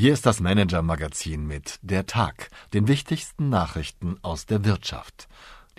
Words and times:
Hier 0.00 0.12
ist 0.12 0.26
das 0.26 0.38
Manager-Magazin 0.38 1.44
mit 1.44 1.80
Der 1.82 2.06
Tag, 2.06 2.50
den 2.72 2.86
wichtigsten 2.86 3.48
Nachrichten 3.48 4.16
aus 4.22 4.46
der 4.46 4.64
Wirtschaft. 4.64 5.26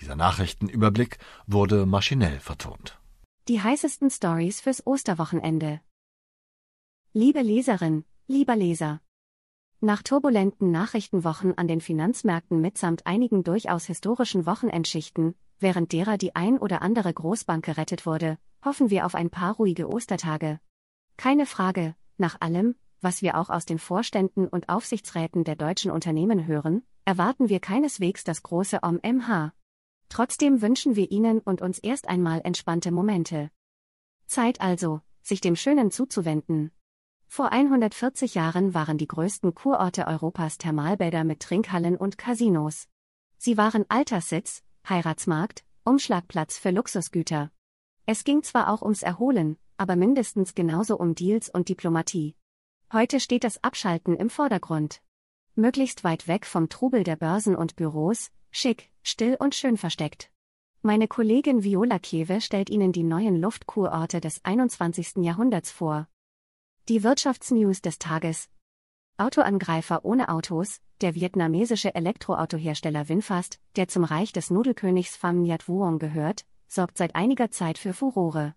Dieser 0.02 0.18
Nachrichtenüberblick 0.18 1.20
wurde 1.48 1.86
maschinell 1.86 2.42
vertont. 2.42 3.00
Die 3.48 3.62
heißesten 3.62 4.10
Stories 4.10 4.60
fürs 4.60 4.86
Osterwochenende. 4.86 5.80
Liebe 7.14 7.42
Leserin, 7.42 8.04
lieber 8.28 8.58
Leser. 8.58 9.00
Nach 9.80 10.04
turbulenten 10.04 10.70
Nachrichtenwochen 10.70 11.58
an 11.58 11.70
den 11.70 11.80
Finanzmärkten 11.80 12.60
mitsamt 12.60 13.08
einigen 13.08 13.46
durchaus 13.46 13.86
historischen 13.86 14.46
Wochenendschichten, 14.46 15.34
während 15.60 15.94
derer 15.94 16.18
die 16.18 16.36
ein 16.36 16.58
oder 16.58 16.82
andere 16.82 17.14
Großbank 17.14 17.64
gerettet 17.64 18.06
wurde, 18.06 18.38
hoffen 18.66 18.90
wir 18.90 19.06
auf 19.06 19.16
ein 19.16 19.30
paar 19.30 19.56
ruhige 19.56 19.88
Ostertage. 19.88 20.60
Keine 21.16 21.46
Frage, 21.46 21.96
nach 22.18 22.42
allem, 22.42 22.76
was 23.02 23.22
wir 23.22 23.38
auch 23.38 23.50
aus 23.50 23.66
den 23.66 23.80
Vorständen 23.80 24.48
und 24.48 24.70
Aufsichtsräten 24.70 25.44
der 25.44 25.56
deutschen 25.56 25.92
Unternehmen 25.92 26.48
hören, 26.48 26.84
erwarten 27.06 27.50
wir 27.50 27.60
keineswegs 27.60 28.24
das 28.24 28.44
große 28.44 28.80
OMMH. 28.84 29.54
Trotzdem 30.10 30.62
wünschen 30.62 30.96
wir 30.96 31.12
Ihnen 31.12 31.40
und 31.40 31.62
uns 31.62 31.80
erst 31.80 32.08
einmal 32.08 32.42
entspannte 32.44 32.92
Momente. 32.92 33.52
Zeit 34.26 34.62
also, 34.62 35.02
sich 35.22 35.42
dem 35.42 35.56
Schönen 35.56 35.92
zuzuwenden. 35.92 36.72
Vor 37.28 37.52
140 37.52 38.34
Jahren 38.34 38.74
waren 38.74 38.98
die 38.98 39.08
größten 39.08 39.54
Kurorte 39.54 40.08
Europas 40.08 40.58
Thermalbäder 40.58 41.24
mit 41.24 41.42
Trinkhallen 41.42 41.96
und 41.96 42.18
Casinos. 42.18 42.88
Sie 43.38 43.56
waren 43.56 43.86
Alterssitz, 43.88 44.64
Heiratsmarkt, 44.88 45.64
Umschlagplatz 45.84 46.58
für 46.58 46.72
Luxusgüter. 46.72 47.52
Es 48.06 48.24
ging 48.24 48.42
zwar 48.42 48.74
auch 48.74 48.82
ums 48.82 49.04
Erholen, 49.04 49.58
aber 49.78 49.96
mindestens 49.96 50.56
genauso 50.56 50.98
um 50.98 51.14
Deals 51.14 51.50
und 51.50 51.70
Diplomatie. 51.70 52.36
Heute 52.92 53.20
steht 53.20 53.44
das 53.44 53.64
Abschalten 53.64 54.16
im 54.16 54.32
Vordergrund. 54.32 55.04
Möglichst 55.54 56.04
weit 56.04 56.28
weg 56.28 56.48
vom 56.48 56.70
Trubel 56.70 57.04
der 57.04 57.18
Börsen 57.18 57.56
und 57.56 57.76
Büros, 57.76 58.32
schick, 58.50 58.90
still 59.04 59.38
und 59.40 59.54
schön 59.54 59.78
versteckt. 59.78 60.32
Meine 60.82 61.08
Kollegin 61.08 61.64
Viola 61.64 62.00
Kewe 62.00 62.42
stellt 62.42 62.72
Ihnen 62.72 62.92
die 62.92 63.04
neuen 63.04 63.40
Luftkurorte 63.40 64.20
des 64.22 64.44
21. 64.44 65.18
Jahrhunderts 65.18 65.70
vor. 65.70 66.08
Die 66.88 67.04
Wirtschaftsnews 67.04 67.84
des 67.84 68.00
Tages. 68.00 68.50
Autoangreifer 69.18 70.04
ohne 70.04 70.28
Autos, 70.30 70.82
der 71.02 71.14
vietnamesische 71.14 71.94
Elektroautohersteller 71.94 73.08
Winfast, 73.08 73.60
der 73.76 73.88
zum 73.88 74.04
Reich 74.04 74.32
des 74.32 74.50
Nudelkönigs 74.50 75.16
Pham 75.16 75.44
Nhat 75.44 75.68
Vuong 75.68 76.00
gehört, 76.00 76.44
sorgt 76.68 76.98
seit 76.98 77.14
einiger 77.14 77.52
Zeit 77.52 77.78
für 77.78 77.94
Furore. 77.94 78.56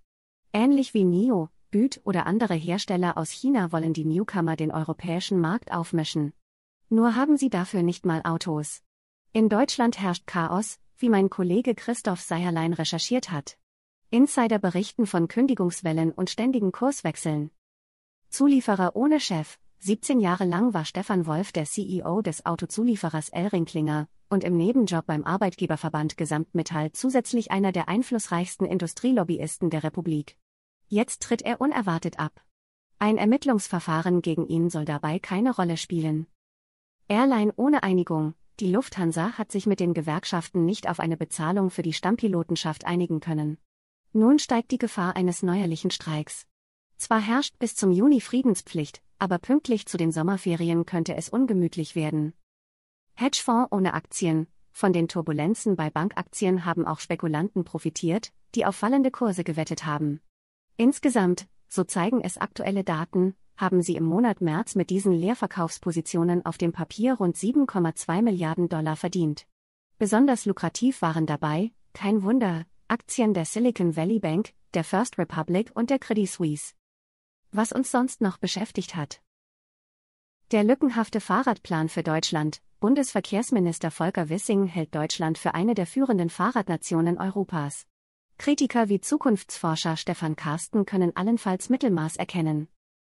Ähnlich 0.55 0.95
wie 0.95 1.05
NIO, 1.05 1.51
Büt 1.73 2.03
oder 2.05 2.27
andere 2.27 2.53
Hersteller 2.53 3.17
aus 3.17 3.31
China 3.31 3.73
wollen 3.73 3.95
die 3.95 4.05
Newcomer 4.05 4.57
den 4.57 4.71
europäischen 4.71 5.41
Markt 5.41 5.73
aufmischen. 5.73 6.35
Nur 6.91 7.17
haben 7.17 7.39
sie 7.39 7.49
dafür 7.49 7.83
nicht 7.83 8.05
mal 8.05 8.21
Autos. 8.25 8.83
In 9.33 9.49
Deutschland 9.49 9.99
herrscht 9.99 10.27
Chaos, 10.27 10.79
wie 10.99 11.09
mein 11.09 11.31
Kollege 11.31 11.75
Christoph 11.75 12.21
Seierlein 12.21 12.75
recherchiert 12.75 13.31
hat. 13.31 13.57
Insider 14.11 14.59
berichten 14.59 15.07
von 15.07 15.29
Kündigungswellen 15.29 16.13
und 16.13 16.29
ständigen 16.29 16.73
Kurswechseln. 16.73 17.51
Zulieferer 18.29 18.95
ohne 18.95 19.19
Chef. 19.19 19.59
17 19.79 20.21
Jahre 20.21 20.45
lang 20.45 20.75
war 20.75 20.85
Stefan 20.85 21.25
Wolf 21.25 21.53
der 21.53 21.65
CEO 21.65 22.21
des 22.21 22.45
Autozulieferers 22.45 23.31
Elringklinger 23.31 24.09
und 24.29 24.45
im 24.45 24.59
Nebenjob 24.59 25.07
beim 25.07 25.25
Arbeitgeberverband 25.25 26.19
Gesamtmetall 26.19 26.93
zusätzlich 26.93 27.51
einer 27.51 27.73
der 27.73 27.89
einflussreichsten 27.89 28.67
Industrielobbyisten 28.67 29.71
der 29.71 29.85
Republik. 29.85 30.37
Jetzt 30.93 31.23
tritt 31.23 31.41
er 31.41 31.59
unerwartet 31.63 32.19
ab. 32.19 32.45
Ein 32.99 33.17
Ermittlungsverfahren 33.17 34.21
gegen 34.21 34.47
ihn 34.47 34.69
soll 34.69 34.85
dabei 34.85 35.19
keine 35.19 35.57
Rolle 35.57 35.79
spielen. 35.79 36.27
Airline 37.09 37.51
ohne 37.57 37.83
Einigung. 37.83 38.35
Die 38.61 38.71
Lufthansa 38.71 39.39
hat 39.39 39.51
sich 39.51 39.65
mit 39.65 39.81
den 39.81 39.95
Gewerkschaften 39.95 40.67
nicht 40.67 40.91
auf 40.91 41.01
eine 41.01 41.17
Bezahlung 41.17 41.71
für 41.71 41.81
die 41.81 41.95
Stammpilotenschaft 41.95 42.85
einigen 42.85 43.21
können. 43.21 43.57
Nun 44.13 44.39
steigt 44.39 44.71
die 44.71 44.77
Gefahr 44.77 45.17
eines 45.17 45.43
neuerlichen 45.43 45.91
Streiks. 45.91 46.47
Zwar 46.99 47.23
herrscht 47.23 47.59
bis 47.59 47.75
zum 47.75 47.91
Juni 47.91 48.21
Friedenspflicht, 48.21 49.01
aber 49.19 49.39
pünktlich 49.39 49.87
zu 49.87 49.97
den 49.97 50.13
Sommerferien 50.13 50.85
könnte 50.85 51.17
es 51.17 51.31
ungemütlich 51.31 51.97
werden. 51.97 52.35
Hedgefonds 53.15 53.73
ohne 53.73 53.95
Aktien. 53.95 54.47
Von 54.73 54.93
den 54.93 55.09
Turbulenzen 55.09 55.75
bei 55.75 55.89
Bankaktien 55.89 56.67
haben 56.67 56.85
auch 56.85 57.01
Spekulanten 57.01 57.65
profitiert, 57.65 58.31
die 58.55 58.67
auf 58.67 58.77
fallende 58.77 59.11
Kurse 59.11 59.43
gewettet 59.43 59.87
haben. 59.87 60.21
Insgesamt, 60.77 61.47
so 61.69 61.85
zeigen 61.85 62.21
es 62.21 62.39
aktuelle 62.39 62.85
Daten, 62.85 63.35
haben 63.57 63.83
sie 63.83 63.97
im 63.97 64.05
Monat 64.05 64.41
März 64.41 64.75
mit 64.75 64.91
diesen 64.91 65.13
Leerverkaufspositionen 65.13 66.45
auf 66.45 66.59
dem 66.59 66.73
Papier 66.73 67.15
rund 67.15 67.37
7,2 67.37 68.23
Milliarden 68.23 68.69
Dollar 68.69 68.97
verdient. 68.97 69.47
Besonders 69.99 70.47
lukrativ 70.47 71.03
waren 71.03 71.27
dabei, 71.27 71.71
kein 71.93 72.23
Wunder, 72.23 72.67
Aktien 72.89 73.35
der 73.35 73.45
Silicon 73.45 73.97
Valley 73.97 74.19
Bank, 74.19 74.53
der 74.75 74.85
First 74.85 75.19
Republic 75.19 75.71
und 75.75 75.91
der 75.91 75.99
Credit 75.99 76.29
Suisse. 76.29 76.75
Was 77.53 77.73
uns 77.73 77.91
sonst 77.91 78.21
noch 78.21 78.39
beschäftigt 78.39 78.97
hat. 78.97 79.23
Der 80.51 80.65
lückenhafte 80.65 81.21
Fahrradplan 81.21 81.89
für 81.89 82.03
Deutschland. 82.03 82.61
Bundesverkehrsminister 82.81 83.91
Volker 83.91 84.29
Wissing 84.29 84.67
hält 84.67 84.95
Deutschland 84.95 85.39
für 85.39 85.55
eine 85.55 85.75
der 85.75 85.87
führenden 85.87 86.31
Fahrradnationen 86.31 87.17
Europas. 87.19 87.87
Kritiker 88.39 88.89
wie 88.89 89.01
Zukunftsforscher 89.01 89.97
Stefan 89.97 90.37
Karsten 90.37 90.85
können 90.85 91.17
allenfalls 91.17 91.69
Mittelmaß 91.69 92.17
erkennen. 92.17 92.69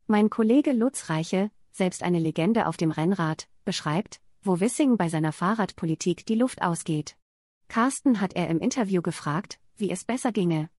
Mein 0.07 0.31
Kollege 0.31 0.73
Lutz 0.73 1.11
Reiche, 1.11 1.51
selbst 1.73 2.03
eine 2.03 2.19
Legende 2.19 2.67
auf 2.67 2.77
dem 2.77 2.91
Rennrad, 2.91 3.49
beschreibt, 3.65 4.21
wo 4.43 4.61
Wissing 4.61 4.97
bei 4.97 5.09
seiner 5.09 5.33
Fahrradpolitik 5.33 6.25
die 6.27 6.37
Luft 6.37 6.63
ausgeht. 6.63 7.17
Carsten 7.69 8.21
hat 8.21 8.35
er 8.35 8.49
im 8.49 8.61
Interview 8.61 9.03
gefragt, 9.03 9.59
wie 9.77 9.91
es 9.91 10.05
besser 10.05 10.33
ginge. 10.33 10.71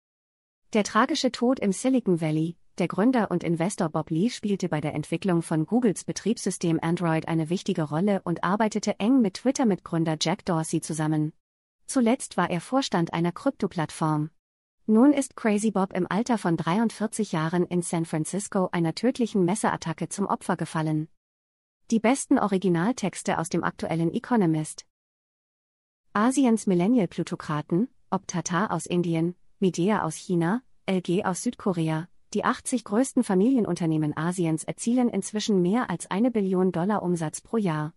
Der 0.73 0.83
tragische 0.83 1.31
Tod 1.31 1.59
im 1.59 1.71
Silicon 1.71 2.21
Valley, 2.21 2.55
der 2.77 2.87
Gründer 2.87 3.31
und 3.31 3.43
Investor 3.43 3.89
Bob 3.89 4.11
Lee 4.11 4.29
spielte 4.29 4.69
bei 4.69 4.81
der 4.81 4.93
Entwicklung 4.93 5.41
von 5.41 5.65
Googles 5.65 6.03
Betriebssystem 6.03 6.79
Android 6.81 7.27
eine 7.27 7.49
wichtige 7.49 7.83
Rolle 7.83 8.21
und 8.23 8.43
arbeitete 8.43 8.99
eng 8.99 9.21
mit 9.21 9.35
Twitter-Mitgründer 9.35 10.17
Jack 10.21 10.45
Dorsey 10.45 10.79
zusammen. 10.79 11.33
Zuletzt 11.87 12.35
war 12.35 12.49
er 12.49 12.59
Vorstand 12.59 13.13
einer 13.13 13.31
Krypto-Plattform. 13.31 14.29
Nun 14.87 15.13
ist 15.13 15.37
Crazy 15.37 15.71
Bob 15.71 15.93
im 15.93 16.05
Alter 16.09 16.37
von 16.37 16.57
43 16.57 17.31
Jahren 17.31 17.65
in 17.65 17.81
San 17.81 18.05
Francisco 18.05 18.67
einer 18.73 18.93
tödlichen 18.93 19.45
Messerattacke 19.45 20.09
zum 20.09 20.25
Opfer 20.25 20.57
gefallen. 20.57 21.07
Die 21.89 21.99
besten 21.99 22.39
Originaltexte 22.39 23.39
aus 23.39 23.47
dem 23.47 23.63
aktuellen 23.63 24.13
Economist. 24.13 24.85
Asiens 26.11 26.67
Millennial-Plutokraten, 26.67 27.87
ob 28.09 28.27
Tata 28.27 28.67
aus 28.67 28.85
Indien, 28.85 29.35
Midea 29.59 30.03
aus 30.03 30.15
China, 30.15 30.63
LG 30.89 31.23
aus 31.23 31.41
Südkorea, 31.43 32.09
die 32.33 32.43
80 32.43 32.83
größten 32.83 33.23
Familienunternehmen 33.23 34.15
Asiens 34.17 34.65
erzielen 34.65 35.07
inzwischen 35.07 35.61
mehr 35.61 35.89
als 35.89 36.11
eine 36.11 36.31
Billion 36.31 36.73
Dollar 36.73 37.01
Umsatz 37.01 37.39
pro 37.39 37.55
Jahr. 37.55 37.93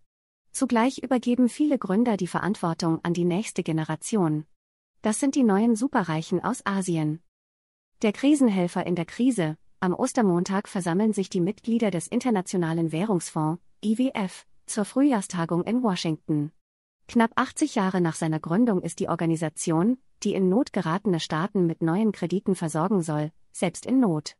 Zugleich 0.51 0.99
übergeben 0.99 1.49
viele 1.49 1.77
Gründer 1.77 2.17
die 2.17 2.27
Verantwortung 2.27 2.99
an 3.03 3.13
die 3.13 3.25
nächste 3.25 3.63
Generation. 3.63 4.45
Das 5.01 5.19
sind 5.19 5.35
die 5.35 5.43
neuen 5.43 5.75
Superreichen 5.75 6.43
aus 6.43 6.65
Asien. 6.65 7.21
Der 8.01 8.11
Krisenhelfer 8.11 8.85
in 8.85 8.95
der 8.95 9.05
Krise. 9.05 9.57
Am 9.79 9.93
Ostermontag 9.93 10.67
versammeln 10.67 11.13
sich 11.13 11.29
die 11.29 11.41
Mitglieder 11.41 11.89
des 11.89 12.07
Internationalen 12.07 12.91
Währungsfonds, 12.91 13.61
IWF, 13.83 14.45
zur 14.67 14.85
Frühjahrstagung 14.85 15.63
in 15.63 15.81
Washington. 15.81 16.51
Knapp 17.07 17.31
80 17.35 17.75
Jahre 17.75 17.99
nach 17.99 18.15
seiner 18.15 18.39
Gründung 18.39 18.81
ist 18.81 18.99
die 18.99 19.09
Organisation, 19.09 19.97
die 20.23 20.33
in 20.33 20.49
Not 20.49 20.71
geratene 20.71 21.19
Staaten 21.19 21.65
mit 21.65 21.81
neuen 21.81 22.11
Krediten 22.11 22.55
versorgen 22.55 23.01
soll, 23.01 23.31
selbst 23.51 23.85
in 23.85 23.99
Not. 23.99 24.35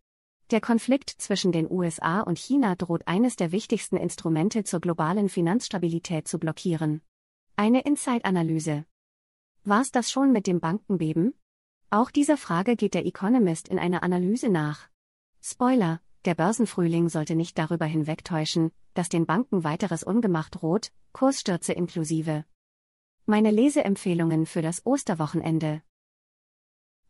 Der 0.52 0.60
Konflikt 0.60 1.10
zwischen 1.10 1.54
den 1.54 1.72
USA 1.72 2.20
und 2.20 2.38
China 2.38 2.76
droht 2.76 3.08
eines 3.08 3.38
der 3.38 3.54
wichtigsten 3.54 3.96
Instrumente 3.96 4.66
zur 4.66 4.82
globalen 4.82 5.30
Finanzstabilität 5.30 6.28
zu 6.28 6.40
blockieren. 6.40 7.00
Eine 7.56 7.84
Inside-Analyse. 7.84 8.86
War's 9.64 9.92
das 9.92 10.12
schon 10.12 10.34
mit 10.34 10.48
dem 10.48 10.60
Bankenbeben? 10.60 11.36
Auch 11.90 12.12
dieser 12.12 12.36
Frage 12.36 12.76
geht 12.76 12.96
der 12.96 13.06
Economist 13.06 13.70
in 13.70 13.80
einer 13.80 14.04
Analyse 14.04 14.50
nach. 14.50 14.90
Spoiler, 15.42 16.02
der 16.26 16.36
Börsenfrühling 16.36 17.08
sollte 17.08 17.36
nicht 17.36 17.58
darüber 17.58 17.86
hinwegtäuschen, 17.86 18.72
dass 18.94 19.08
den 19.08 19.26
Banken 19.26 19.64
weiteres 19.64 20.04
Ungemacht 20.04 20.62
droht, 20.62 20.92
Kursstürze 21.14 21.72
inklusive. 21.72 22.44
Meine 23.26 23.52
Leseempfehlungen 23.52 24.46
für 24.46 24.62
das 24.62 24.86
Osterwochenende. 24.86 25.82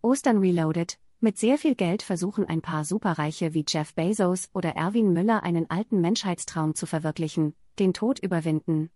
Ostern 0.03 0.37
Reloaded. 0.37 0.99
Mit 1.23 1.37
sehr 1.37 1.59
viel 1.59 1.75
Geld 1.75 2.01
versuchen 2.01 2.45
ein 2.45 2.63
paar 2.63 2.83
Superreiche 2.83 3.53
wie 3.53 3.63
Jeff 3.67 3.93
Bezos 3.93 4.49
oder 4.55 4.71
Erwin 4.71 5.13
Müller 5.13 5.43
einen 5.43 5.69
alten 5.69 6.01
Menschheitstraum 6.01 6.73
zu 6.73 6.87
verwirklichen, 6.87 7.53
den 7.77 7.93
Tod 7.93 8.17
überwinden. 8.17 8.89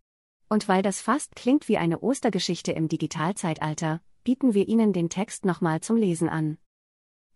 Und 0.49 0.67
weil 0.67 0.81
das 0.81 1.01
fast 1.01 1.35
klingt 1.35 1.69
wie 1.69 1.77
eine 1.77 1.99
Ostergeschichte 1.99 2.71
im 2.71 2.87
Digitalzeitalter, 2.87 4.01
bieten 4.23 4.55
wir 4.55 4.67
Ihnen 4.67 4.91
den 4.91 5.09
Text 5.09 5.45
nochmal 5.45 5.81
zum 5.81 5.97
Lesen 5.97 6.27
an. 6.27 6.57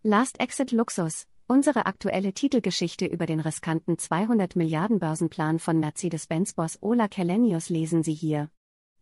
Last 0.02 0.40
Exit 0.40 0.72
Luxus. 0.72 1.28
Unsere 1.46 1.86
aktuelle 1.86 2.34
Titelgeschichte 2.34 3.06
über 3.06 3.28
den 3.28 3.42
riskanten 3.42 4.00
200 4.00 4.56
Milliarden 4.56 4.98
Börsenplan 4.98 5.60
von 5.60 5.80
Mercedes-Benz-Boss 5.80 6.80
Ola 6.82 7.08
Kelenius 7.08 7.70
lesen 7.70 8.02
Sie 8.02 8.16
hier. 8.16 8.50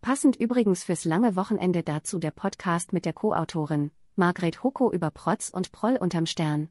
Passend 0.01 0.36
übrigens 0.36 0.84
fürs 0.84 1.06
lange 1.06 1.38
Wochenende 1.38 1.81
dazu 1.81 2.19
der 2.19 2.31
Podcast 2.31 2.92
mit 2.92 3.06
der 3.06 3.13
Co-Autorin, 3.13 3.92
Margret 4.19 4.63
Hoko 4.63 4.91
über 4.91 5.11
Protz 5.11 5.49
und 5.49 5.71
Proll 5.71 5.95
unterm 5.95 6.25
Stern. 6.25 6.69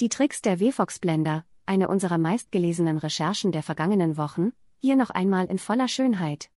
Die 0.00 0.08
Tricks 0.08 0.42
der 0.42 0.58
WFox-Blender, 0.58 1.44
eine 1.64 1.86
unserer 1.86 2.18
meistgelesenen 2.18 2.98
Recherchen 2.98 3.52
der 3.52 3.62
vergangenen 3.62 4.16
Wochen, 4.16 4.50
hier 4.78 4.96
noch 4.96 5.10
einmal 5.10 5.46
in 5.46 5.58
voller 5.58 5.86
Schönheit. 5.86 6.50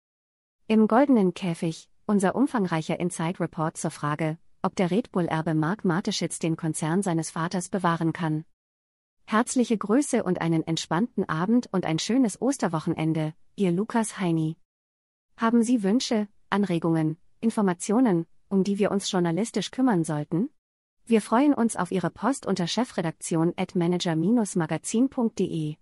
Im 0.69 0.87
goldenen 0.87 1.35
Käfig, 1.35 1.91
unser 2.07 2.37
umfangreicher 2.37 3.01
Inside 3.01 3.41
Report 3.41 3.77
zur 3.77 3.91
Frage, 3.91 4.39
ob 4.63 4.77
der 4.77 4.93
Red 4.93 5.11
Bull-Erbe 5.11 5.55
Mark 5.55 5.85
Mateschitz 5.85 6.39
den 6.39 6.57
Konzern 6.57 7.03
seines 7.03 7.33
Vaters 7.33 7.69
bewahren 7.69 8.13
kann. 8.13 8.45
Herzliche 9.25 9.77
Grüße 9.77 10.23
und 10.23 10.41
einen 10.41 10.63
entspannten 10.63 11.29
Abend 11.29 11.69
und 11.73 11.85
ein 11.85 11.99
schönes 11.99 12.41
Osterwochenende, 12.41 13.35
Ihr 13.57 13.73
Lukas 13.73 14.21
Heini. 14.21 14.57
Haben 15.37 15.65
Sie 15.65 15.83
Wünsche, 15.83 16.29
Anregungen, 16.49 17.17
Informationen, 17.41 18.27
um 18.49 18.65
die 18.65 18.79
wir 18.79 18.91
uns 18.91 19.11
journalistisch 19.11 19.71
kümmern 19.71 20.05
sollten? 20.05 20.51
Wir 21.07 21.23
freuen 21.23 21.55
uns 21.55 21.77
auf 21.77 21.93
Ihre 21.93 22.11
Post 22.11 22.47
unter 22.47 22.67
chefredaktion 22.67 23.55
at 23.57 23.77
manager-magazin.de. 23.77 25.77